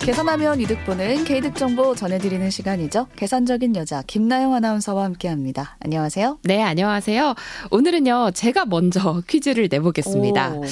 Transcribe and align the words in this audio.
계산하면 0.00 0.60
이득 0.60 0.84
보는 0.84 1.24
개이득 1.24 1.56
정보 1.56 1.94
전해드리는 1.94 2.50
시간이죠. 2.50 3.06
계산적인 3.16 3.74
여자 3.76 4.02
김나영 4.06 4.52
아나운서와 4.52 5.02
함께합니다. 5.04 5.78
안녕하세요. 5.80 6.40
네, 6.42 6.62
안녕하세요. 6.62 7.34
오늘은요 7.70 8.32
제가 8.34 8.66
먼저 8.66 9.22
퀴즈를 9.26 9.68
내보겠습니다. 9.70 10.52
오. 10.56 10.62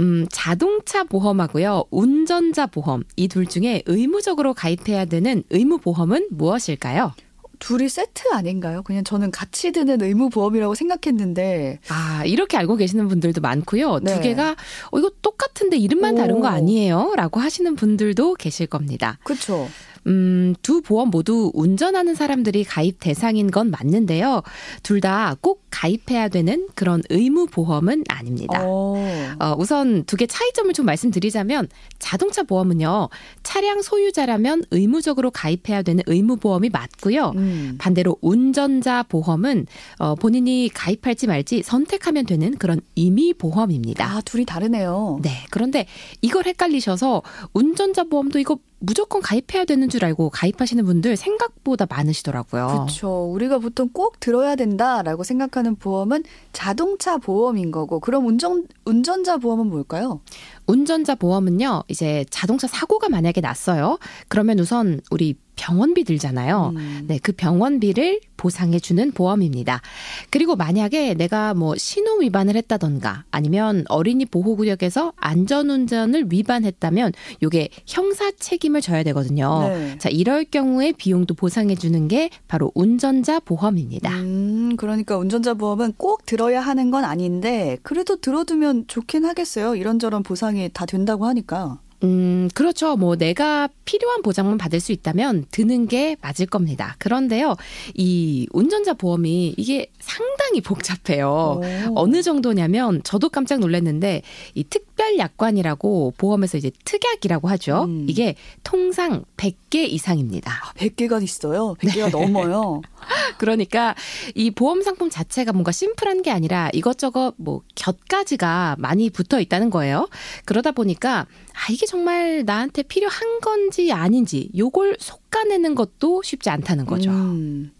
음, 0.00 0.26
자동차 0.32 1.04
보험하고요 1.04 1.84
운전자 1.92 2.66
보험 2.66 3.04
이 3.16 3.28
둘 3.28 3.46
중에 3.46 3.82
의무적으로 3.86 4.54
가입해야 4.54 5.04
되는 5.04 5.44
의무 5.50 5.78
보험은 5.78 6.26
무엇일까요? 6.32 7.12
둘이 7.60 7.88
세트 7.88 8.24
아닌가요? 8.32 8.82
그냥 8.82 9.04
저는 9.04 9.30
같이 9.30 9.70
드는 9.70 10.02
의무 10.02 10.30
보험이라고 10.30 10.74
생각했는데 10.74 11.78
아 11.88 12.24
이렇게 12.24 12.56
알고 12.56 12.76
계시는 12.76 13.06
분들도 13.06 13.40
많고요. 13.40 14.00
네. 14.00 14.14
두 14.14 14.20
개가 14.20 14.56
어 14.90 14.98
이거 14.98 15.10
똑같은데 15.22 15.76
이름만 15.76 16.16
다른 16.16 16.40
거 16.40 16.48
오. 16.48 16.50
아니에요?라고 16.50 17.38
하시는 17.38 17.76
분들도 17.76 18.34
계실 18.34 18.66
겁니다. 18.66 19.18
그쵸? 19.22 19.68
음, 20.06 20.54
두 20.62 20.80
보험 20.82 21.10
모두 21.10 21.50
운전하는 21.54 22.14
사람들이 22.14 22.64
가입 22.64 22.98
대상인 23.00 23.50
건 23.50 23.70
맞는데요. 23.70 24.42
둘 24.82 25.00
다 25.00 25.36
꼭 25.40 25.64
가입해야 25.70 26.28
되는 26.28 26.66
그런 26.74 27.00
의무 27.10 27.46
보험은 27.46 28.04
아닙니다. 28.08 28.60
어. 28.64 28.94
어, 29.38 29.54
우선 29.58 30.04
두 30.04 30.16
개 30.16 30.26
차이점을 30.26 30.72
좀 30.74 30.84
말씀드리자면 30.86 31.68
자동차 31.98 32.42
보험은요. 32.42 33.08
차량 33.42 33.80
소유자라면 33.80 34.64
의무적으로 34.72 35.30
가입해야 35.30 35.82
되는 35.82 36.02
의무 36.06 36.36
보험이 36.36 36.68
맞고요. 36.70 37.32
음. 37.36 37.76
반대로 37.78 38.16
운전자 38.20 39.02
보험은 39.04 39.66
어, 39.98 40.14
본인이 40.16 40.68
가입할지 40.74 41.26
말지 41.26 41.62
선택하면 41.62 42.26
되는 42.26 42.56
그런 42.58 42.80
임의 42.96 43.34
보험입니다. 43.34 44.04
아, 44.04 44.20
둘이 44.22 44.44
다르네요. 44.44 45.20
네. 45.22 45.30
그런데 45.50 45.86
이걸 46.20 46.44
헷갈리셔서 46.46 47.22
운전자 47.54 48.04
보험도 48.04 48.38
이거 48.38 48.58
무조건 48.80 49.20
가입해야 49.20 49.66
되는 49.66 49.88
줄 49.88 50.04
알고 50.04 50.30
가입하시는 50.30 50.84
분들 50.84 51.16
생각보다 51.16 51.86
많으시더라고요. 51.88 52.66
그렇죠. 52.66 53.30
우리가 53.30 53.58
보통 53.58 53.90
꼭 53.92 54.18
들어야 54.20 54.56
된다라고 54.56 55.22
생각하는 55.22 55.76
보험은 55.76 56.24
자동차 56.52 57.18
보험인 57.18 57.70
거고, 57.70 58.00
그럼 58.00 58.26
운전 58.26 58.66
운전자 58.84 59.36
보험은 59.36 59.66
뭘까요? 59.68 60.20
운전자 60.66 61.14
보험은요, 61.14 61.84
이제 61.88 62.24
자동차 62.30 62.66
사고가 62.66 63.10
만약에 63.10 63.40
났어요. 63.42 63.98
그러면 64.28 64.58
우선 64.58 65.00
우리 65.10 65.36
병원비 65.60 66.04
들잖아요. 66.04 66.72
음. 66.74 67.04
네, 67.06 67.18
그 67.22 67.32
병원비를 67.32 68.20
보상해 68.38 68.78
주는 68.78 69.12
보험입니다. 69.12 69.82
그리고 70.30 70.56
만약에 70.56 71.12
내가 71.12 71.52
뭐 71.52 71.76
신호 71.76 72.16
위반을 72.16 72.56
했다던가 72.56 73.24
아니면 73.30 73.84
어린이 73.90 74.24
보호 74.24 74.56
구역에서 74.56 75.12
안전 75.16 75.68
운전을 75.68 76.32
위반했다면 76.32 77.12
요게 77.42 77.68
형사 77.86 78.30
책임을 78.30 78.80
져야 78.80 79.02
되거든요. 79.02 79.68
네. 79.68 79.98
자, 79.98 80.08
이럴 80.08 80.44
경우에 80.44 80.92
비용도 80.92 81.34
보상해 81.34 81.74
주는 81.74 82.08
게 82.08 82.30
바로 82.48 82.72
운전자 82.74 83.38
보험입니다. 83.38 84.10
음, 84.20 84.76
그러니까 84.78 85.18
운전자 85.18 85.52
보험은 85.52 85.92
꼭 85.98 86.24
들어야 86.24 86.62
하는 86.62 86.90
건 86.90 87.04
아닌데 87.04 87.76
그래도 87.82 88.16
들어두면 88.16 88.86
좋긴 88.86 89.26
하겠어요. 89.26 89.74
이런저런 89.76 90.22
보상이 90.22 90.70
다 90.72 90.86
된다고 90.86 91.26
하니까. 91.26 91.80
음, 92.02 92.48
그렇죠. 92.54 92.96
뭐 92.96 93.16
내가 93.16 93.68
필요한 93.84 94.22
보장만 94.22 94.58
받을 94.58 94.80
수 94.80 94.92
있다면 94.92 95.46
드는 95.50 95.86
게 95.86 96.16
맞을 96.22 96.46
겁니다. 96.46 96.96
그런데요, 96.98 97.56
이 97.94 98.46
운전자 98.52 98.94
보험이 98.94 99.54
이게 99.56 99.90
상당히 100.00 100.60
복잡해요. 100.60 101.60
오. 101.60 101.92
어느 101.94 102.22
정도냐면 102.22 103.02
저도 103.04 103.28
깜짝 103.28 103.60
놀랐는데 103.60 104.22
이 104.54 104.64
특별 104.64 105.18
약관이라고 105.18 106.14
보험에서 106.16 106.56
이제 106.58 106.70
특약이라고 106.84 107.48
하죠. 107.48 107.84
음. 107.84 108.06
이게 108.08 108.34
통상 108.64 109.24
100개 109.36 109.88
이상입니다. 109.88 110.50
아, 110.52 110.72
100개가 110.74 111.22
있어요. 111.22 111.74
100개가 111.80 112.10
넘어요. 112.10 112.80
그러니까 113.38 113.94
이 114.34 114.50
보험 114.50 114.82
상품 114.82 115.10
자체가 115.10 115.52
뭔가 115.52 115.72
심플한 115.72 116.22
게 116.22 116.30
아니라 116.30 116.70
이것저것 116.72 117.34
뭐 117.36 117.62
곁가지가 117.74 118.76
많이 118.78 119.10
붙어 119.10 119.40
있다는 119.40 119.70
거예요. 119.70 120.08
그러다 120.44 120.72
보니까 120.72 121.26
아 121.52 121.72
이게 121.72 121.86
정말 121.90 122.44
나한테 122.46 122.84
필요한 122.84 123.40
건지 123.40 123.90
아닌지 123.90 124.48
요걸 124.56 124.98
속가내는 125.00 125.74
것도 125.74 126.22
쉽지 126.22 126.48
않다는 126.48 126.86
거죠. 126.86 127.10
음. 127.10 127.72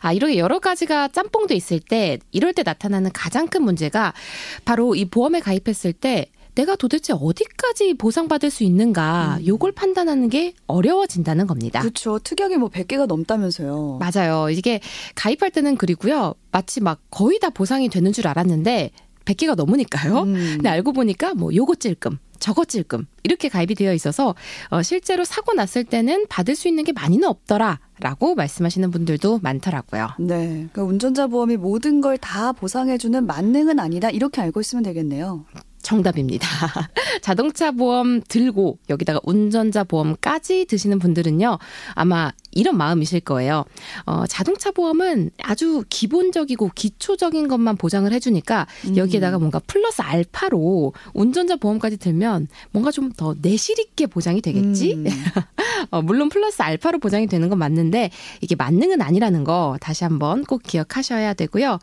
아, 0.00 0.12
이렇게 0.12 0.36
여러 0.36 0.58
가지가 0.58 1.06
짬뽕돼 1.08 1.54
있을 1.54 1.78
때 1.78 2.18
이럴 2.32 2.52
때 2.52 2.64
나타나는 2.64 3.12
가장 3.12 3.46
큰 3.46 3.62
문제가 3.62 4.14
바로 4.64 4.96
이 4.96 5.04
보험에 5.04 5.38
가입했을 5.38 5.92
때 5.92 6.26
내가 6.56 6.74
도대체 6.74 7.12
어디까지 7.12 7.94
보상받을 7.94 8.50
수 8.50 8.64
있는가 8.64 9.36
음. 9.38 9.46
요걸 9.46 9.72
판단하는 9.72 10.28
게 10.28 10.54
어려워진다는 10.66 11.46
겁니다. 11.46 11.78
그렇죠. 11.82 12.18
특약이 12.18 12.56
뭐 12.56 12.68
100개가 12.68 13.06
넘다면서요. 13.06 14.00
맞아요. 14.00 14.50
이게 14.50 14.80
가입할 15.14 15.52
때는 15.52 15.76
그리고요. 15.76 16.34
마치 16.50 16.80
막 16.80 17.00
거의 17.10 17.38
다 17.38 17.50
보상이 17.50 17.88
되는 17.88 18.12
줄 18.12 18.26
알았는데 18.26 18.90
100개가 19.24 19.54
넘으니까요. 19.54 20.22
음. 20.22 20.34
근데 20.34 20.68
알고 20.68 20.92
보니까 20.92 21.34
뭐 21.34 21.54
요거 21.54 21.76
찔끔, 21.76 22.18
저거 22.40 22.64
찔끔 22.64 23.06
이렇게 23.22 23.48
가입이 23.48 23.74
되어 23.76 23.92
있어서 23.94 24.34
어, 24.70 24.82
실제로 24.82 25.24
사고 25.24 25.52
났을 25.52 25.84
때는 25.84 26.26
받을 26.28 26.56
수 26.56 26.66
있는 26.68 26.82
게 26.84 26.92
많이는 26.92 27.28
없더라 27.28 27.78
라고 28.00 28.34
말씀하시는 28.34 28.90
분들도 28.90 29.38
많더라고요. 29.42 30.08
네. 30.18 30.46
그러니까 30.72 30.82
운전자 30.84 31.26
보험이 31.26 31.56
모든 31.56 32.00
걸 32.00 32.16
다 32.20 32.52
보상해주는 32.52 33.26
만능은 33.26 33.78
아니다. 33.78 34.10
이렇게 34.10 34.40
알고 34.40 34.60
있으면 34.60 34.82
되겠네요. 34.82 35.44
정답입니다. 35.90 36.48
자동차 37.20 37.70
보험 37.70 38.22
들고 38.22 38.78
여기다가 38.88 39.20
운전자 39.24 39.84
보험까지 39.84 40.66
드시는 40.66 40.98
분들은요, 40.98 41.58
아마 41.94 42.32
이런 42.52 42.76
마음이실 42.76 43.20
거예요. 43.20 43.64
어, 44.06 44.24
자동차 44.26 44.70
보험은 44.70 45.30
아주 45.42 45.84
기본적이고 45.88 46.70
기초적인 46.74 47.48
것만 47.48 47.76
보장을 47.76 48.10
해주니까 48.12 48.66
음. 48.86 48.96
여기에다가 48.96 49.38
뭔가 49.38 49.60
플러스 49.66 50.02
알파로 50.02 50.92
운전자 51.12 51.56
보험까지 51.56 51.98
들면 51.98 52.48
뭔가 52.72 52.90
좀 52.90 53.10
더 53.16 53.34
내실 53.42 53.78
있게 53.78 54.06
보장이 54.06 54.40
되겠지? 54.40 54.94
음. 54.94 55.04
어, 55.90 56.00
물론 56.00 56.28
플러스 56.28 56.62
알파로 56.62 56.98
보장이 57.00 57.26
되는 57.26 57.48
건 57.48 57.58
맞는데 57.58 58.10
이게 58.40 58.54
만능은 58.54 59.02
아니라는 59.02 59.44
거 59.44 59.76
다시 59.80 60.04
한번 60.04 60.44
꼭 60.44 60.62
기억하셔야 60.62 61.34
되고요. 61.34 61.78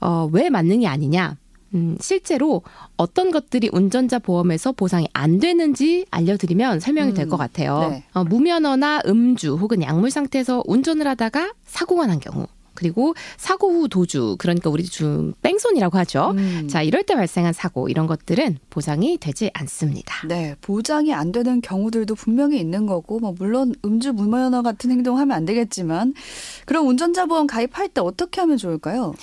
어, 0.00 0.28
왜 0.32 0.50
만능이 0.50 0.86
아니냐? 0.86 1.36
음, 1.74 1.96
실제로 2.00 2.62
어떤 2.96 3.30
것들이 3.30 3.68
운전자 3.72 4.18
보험에서 4.18 4.72
보상이 4.72 5.08
안 5.12 5.40
되는지 5.40 6.06
알려드리면 6.10 6.80
설명이 6.80 7.14
될 7.14 7.26
음, 7.26 7.30
것 7.30 7.36
같아요. 7.36 7.88
네. 7.90 8.04
어, 8.12 8.24
무면허나 8.24 9.02
음주 9.06 9.56
혹은 9.56 9.82
약물 9.82 10.10
상태에서 10.10 10.62
운전을 10.66 11.06
하다가 11.06 11.52
사고가 11.66 12.06
난 12.06 12.20
경우, 12.20 12.46
그리고 12.74 13.14
사고 13.36 13.70
후 13.70 13.88
도주, 13.88 14.36
그러니까 14.38 14.68
우리 14.68 14.84
좀 14.84 15.32
뺑손이라고 15.42 15.96
하죠. 15.98 16.34
음. 16.36 16.66
자, 16.68 16.82
이럴 16.82 17.04
때 17.04 17.14
발생한 17.14 17.52
사고, 17.52 17.88
이런 17.88 18.06
것들은 18.06 18.58
보상이 18.68 19.16
되지 19.16 19.50
않습니다. 19.54 20.26
네, 20.26 20.56
보장이 20.60 21.14
안 21.14 21.30
되는 21.32 21.60
경우들도 21.60 22.14
분명히 22.16 22.58
있는 22.58 22.86
거고, 22.86 23.20
뭐 23.20 23.32
물론 23.38 23.74
음주 23.84 24.12
무면허 24.12 24.62
같은 24.62 24.90
행동하면 24.90 25.36
안 25.36 25.44
되겠지만, 25.44 26.14
그럼 26.66 26.88
운전자 26.88 27.26
보험 27.26 27.46
가입할 27.46 27.88
때 27.88 28.00
어떻게 28.00 28.40
하면 28.40 28.56
좋을까요? 28.56 29.14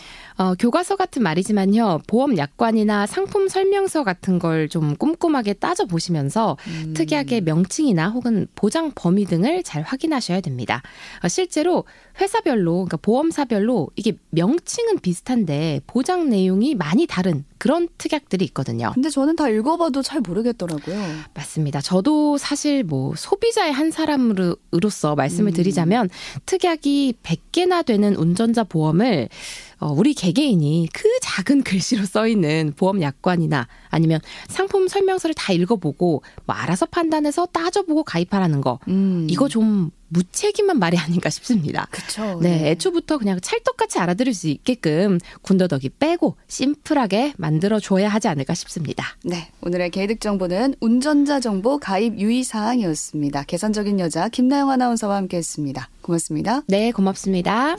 어, 0.41 0.55
교과서 0.57 0.95
같은 0.95 1.21
말이지만요. 1.21 2.01
보험 2.07 2.35
약관이나 2.35 3.05
상품 3.05 3.47
설명서 3.47 4.03
같은 4.03 4.39
걸 4.39 4.71
좀 4.71 4.95
꼼꼼하게 4.95 5.53
따져 5.53 5.85
보시면서 5.85 6.55
음. 6.67 6.93
특약의 6.95 7.41
명칭이나 7.41 8.09
혹은 8.09 8.47
보장 8.55 8.91
범위 8.95 9.25
등을 9.25 9.63
잘 9.63 9.81
확인하셔야 9.81 10.39
됩니다. 10.39 10.81
어, 11.23 11.27
실제로 11.27 11.83
회사별로 12.19 12.73
그러니까 12.73 12.97
보험사별로 12.97 13.89
이게 13.95 14.13
명칭은 14.29 14.99
비슷한데 14.99 15.81
보장 15.87 16.29
내용이 16.29 16.75
많이 16.75 17.05
다른 17.05 17.43
그런 17.57 17.89
특약들이 17.97 18.45
있거든요. 18.45 18.91
근데 18.93 19.09
저는 19.09 19.35
다 19.35 19.49
읽어봐도 19.49 20.01
잘 20.01 20.21
모르겠더라고요. 20.21 20.97
맞습니다. 21.33 21.81
저도 21.81 22.37
사실 22.37 22.83
뭐 22.83 23.13
소비자의 23.15 23.71
한 23.71 23.91
사람으로서 23.91 25.15
말씀을 25.15 25.51
음. 25.51 25.53
드리자면 25.53 26.09
특약이 26.45 27.15
100개나 27.23 27.85
되는 27.85 28.15
운전자 28.15 28.63
보험을 28.63 29.29
어, 29.70 29.70
우리 29.89 30.13
개개인이 30.13 30.89
그 30.93 31.09
작은 31.21 31.63
글씨로 31.63 32.05
써 32.05 32.27
있는 32.27 32.73
보험 32.75 33.01
약관이나 33.01 33.67
아니면 33.89 34.19
상품 34.47 34.87
설명서를 34.87 35.33
다 35.33 35.53
읽어보고 35.53 36.23
뭐 36.45 36.55
알아서 36.55 36.85
판단해서 36.85 37.47
따져보고 37.47 38.03
가입하라는 38.03 38.61
거 38.61 38.79
음. 38.87 39.27
이거 39.29 39.47
좀 39.47 39.91
무책임한 40.11 40.77
말이 40.77 40.97
아닌가 40.97 41.29
싶습니다. 41.29 41.87
그쵸. 41.89 42.39
네, 42.41 42.69
애초부터 42.71 43.17
그냥 43.17 43.39
찰떡같이 43.41 43.97
알아들을 43.97 44.33
수 44.33 44.49
있게끔 44.49 45.19
군더더기 45.41 45.89
빼고 45.89 46.35
심플하게 46.47 47.33
만들어 47.37 47.79
줘야 47.79 48.09
하지 48.09 48.27
않을까 48.27 48.53
싶습니다. 48.53 49.05
네, 49.23 49.49
오늘의 49.61 49.89
개이득 49.91 50.19
정보는 50.19 50.75
운전자 50.81 51.39
정보 51.39 51.77
가입 51.77 52.19
유의 52.19 52.43
사항이었습니다. 52.43 53.43
계산적인 53.43 53.99
여자 54.01 54.27
김나영 54.27 54.69
아나운서와 54.69 55.15
함께했습니다. 55.15 55.89
고맙습니다. 56.01 56.61
네, 56.67 56.91
고맙습니다. 56.91 57.77